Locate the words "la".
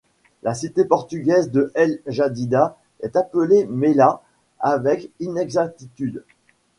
0.41-0.55